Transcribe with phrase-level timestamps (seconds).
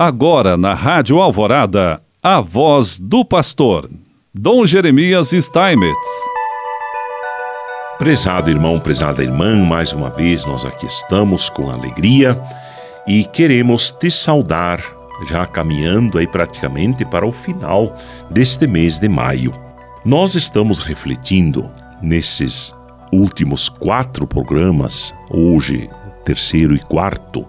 [0.00, 3.90] Agora na Rádio Alvorada, a voz do pastor,
[4.32, 6.08] Dom Jeremias Steinmetz.
[7.98, 12.40] Prezado irmão, prezada irmã, mais uma vez nós aqui estamos com alegria
[13.08, 14.80] e queremos te saudar,
[15.28, 17.96] já caminhando aí praticamente para o final
[18.30, 19.52] deste mês de maio.
[20.04, 21.68] Nós estamos refletindo
[22.00, 22.72] nesses
[23.12, 25.90] últimos quatro programas, hoje
[26.24, 27.44] terceiro e quarto,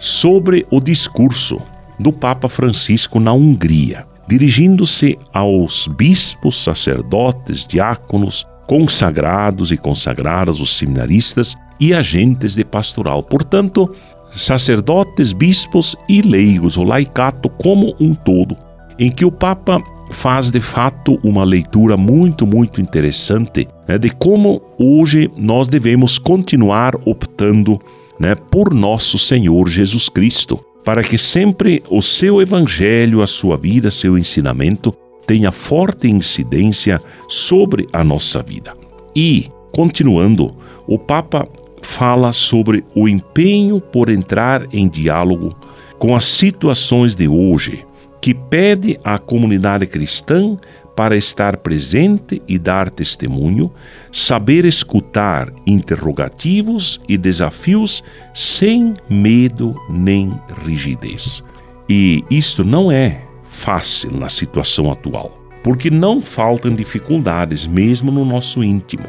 [0.00, 1.62] sobre o discurso
[1.98, 11.56] do Papa Francisco na Hungria, dirigindo-se aos bispos, sacerdotes, diáconos, consagrados e consagradas, os seminaristas
[11.80, 13.22] e agentes de pastoral.
[13.22, 13.90] Portanto,
[14.34, 18.56] sacerdotes, bispos e leigos, o laicato como um todo,
[18.98, 24.62] em que o Papa faz de fato uma leitura muito, muito interessante né, de como
[24.78, 27.78] hoje nós devemos continuar optando
[28.18, 33.90] né, por nosso Senhor Jesus Cristo para que sempre o seu evangelho, a sua vida,
[33.90, 34.94] seu ensinamento
[35.26, 38.72] tenha forte incidência sobre a nossa vida.
[39.14, 40.56] E, continuando,
[40.86, 41.48] o Papa
[41.82, 45.56] fala sobre o empenho por entrar em diálogo
[45.98, 47.84] com as situações de hoje,
[48.22, 50.56] que pede à comunidade cristã
[50.96, 53.70] para estar presente e dar testemunho,
[54.10, 58.02] saber escutar interrogativos e desafios
[58.34, 60.32] sem medo nem
[60.64, 61.44] rigidez.
[61.86, 68.64] E isto não é fácil na situação atual, porque não faltam dificuldades mesmo no nosso
[68.64, 69.06] íntimo.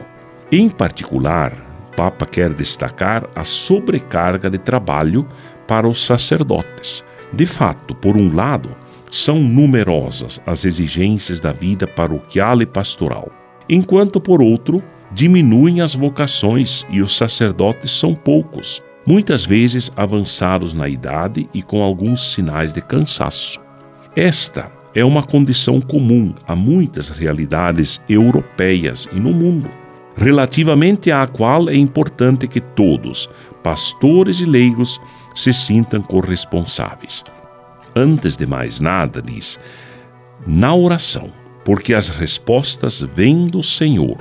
[0.52, 1.54] Em particular,
[1.88, 5.26] o Papa quer destacar a sobrecarga de trabalho
[5.66, 7.04] para os sacerdotes.
[7.34, 8.76] De fato, por um lado,
[9.09, 13.31] são numerosas as exigências da vida paroquial e pastoral,
[13.69, 20.89] enquanto, por outro, diminuem as vocações e os sacerdotes são poucos, muitas vezes avançados na
[20.89, 23.59] idade e com alguns sinais de cansaço.
[24.16, 29.69] Esta é uma condição comum a muitas realidades europeias e no mundo,
[30.17, 33.29] relativamente à qual é importante que todos,
[33.63, 35.00] pastores e leigos,
[35.35, 37.23] se sintam corresponsáveis
[37.97, 39.59] antes de mais nada, diz,
[40.46, 41.31] na oração,
[41.66, 44.18] porque as respostas vêm do Senhor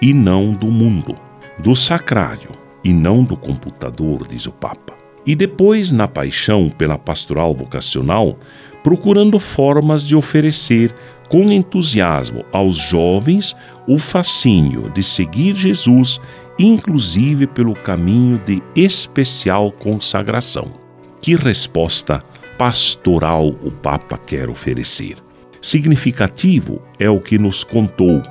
[0.00, 1.14] e não do mundo,
[1.58, 2.50] do sacrário
[2.82, 4.94] e não do computador, diz o Papa.
[5.24, 8.36] E depois, na paixão pela pastoral vocacional,
[8.82, 10.92] procurando formas de oferecer
[11.28, 13.54] com entusiasmo aos jovens
[13.86, 16.20] o fascínio de seguir Jesus,
[16.58, 20.72] inclusive pelo caminho de especial consagração.
[21.20, 22.22] Que resposta
[22.62, 25.16] pastoral o Papa quer oferecer.
[25.60, 28.22] Significativo é o que nos contou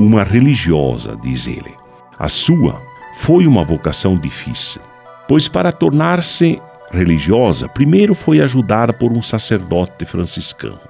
[0.00, 1.72] uma religiosa, diz ele.
[2.18, 2.82] A sua
[3.18, 4.82] foi uma vocação difícil,
[5.28, 10.80] pois para tornar-se religiosa, primeiro foi ajudada por um sacerdote franciscano,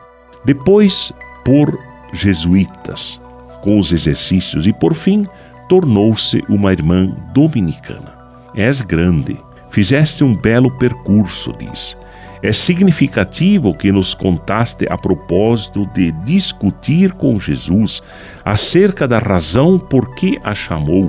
[0.42, 1.12] depois
[1.44, 1.78] por
[2.14, 3.20] jesuítas,
[3.60, 5.26] com os exercícios e, por fim,
[5.68, 8.14] tornou-se uma irmã dominicana.
[8.54, 9.38] És grande,
[9.70, 11.98] fizeste um belo percurso, diz.
[12.42, 18.02] É significativo que nos contaste a propósito de discutir com Jesus
[18.44, 21.08] acerca da razão por que a chamou,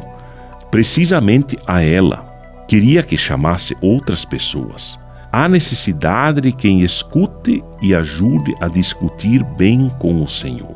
[0.70, 2.32] precisamente a ela.
[2.68, 5.00] Queria que chamasse outras pessoas.
[5.32, 10.76] Há necessidade de quem escute e ajude a discutir bem com o Senhor.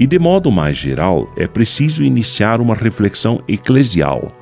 [0.00, 4.32] E de modo mais geral, é preciso iniciar uma reflexão eclesial,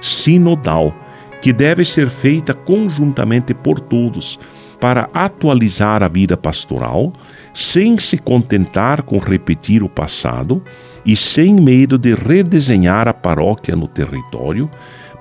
[0.00, 0.94] sinodal,
[1.42, 4.38] que deve ser feita conjuntamente por todos
[4.80, 7.12] para atualizar a vida pastoral,
[7.54, 10.62] sem se contentar com repetir o passado
[11.04, 14.70] e sem medo de redesenhar a paróquia no território,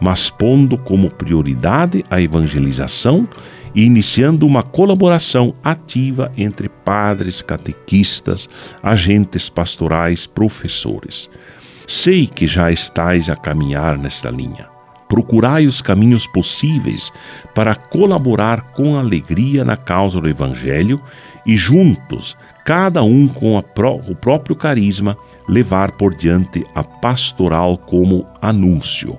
[0.02, 3.28] mas pondo como prioridade a evangelização
[3.74, 8.50] e iniciando uma colaboração ativa entre padres, catequistas,
[8.82, 11.30] agentes pastorais, professores.
[11.88, 14.75] Sei que já estáis a caminhar nesta linha.
[15.08, 17.12] Procurai os caminhos possíveis
[17.54, 21.00] para colaborar com alegria na causa do Evangelho
[21.46, 22.36] e juntos,
[22.66, 25.16] cada um com pró o próprio carisma,
[25.48, 29.18] levar por diante a pastoral como anúncio.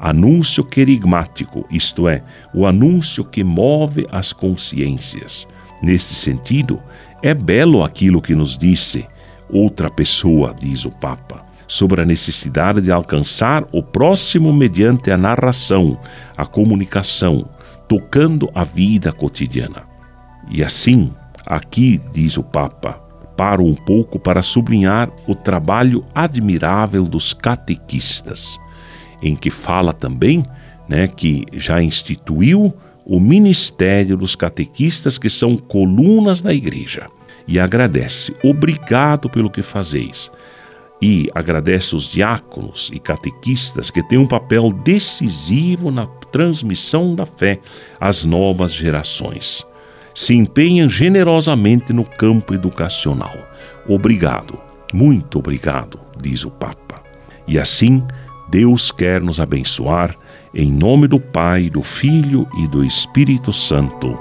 [0.00, 5.46] Anúncio querigmático, isto é, o anúncio que move as consciências.
[5.80, 6.80] Neste sentido,
[7.22, 9.06] é belo aquilo que nos disse
[9.48, 16.00] outra pessoa, diz o Papa sobre a necessidade de alcançar o próximo mediante a narração,
[16.36, 17.48] a comunicação,
[17.86, 19.82] tocando a vida cotidiana.
[20.50, 21.12] E assim,
[21.46, 22.94] aqui diz o Papa,
[23.36, 28.58] paro um pouco para sublinhar o trabalho admirável dos catequistas,
[29.22, 30.42] em que fala também
[30.88, 32.74] né, que já instituiu
[33.04, 37.06] o ministério dos catequistas que são colunas da igreja
[37.46, 38.34] e agradece.
[38.42, 40.30] Obrigado pelo que fazeis.
[41.00, 47.60] E agradece os diáconos e catequistas que têm um papel decisivo na transmissão da fé
[48.00, 49.64] às novas gerações.
[50.14, 53.36] Se empenham generosamente no campo educacional.
[53.88, 54.58] Obrigado,
[54.92, 57.00] muito obrigado, diz o Papa.
[57.46, 58.04] E assim,
[58.48, 60.14] Deus quer nos abençoar,
[60.52, 64.18] em nome do Pai, do Filho e do Espírito Santo.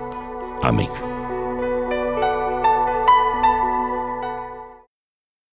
[0.62, 1.07] Amém.